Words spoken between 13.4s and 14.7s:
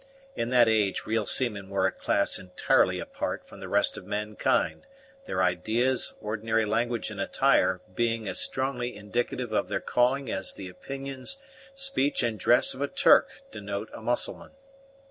denote a Mussulman.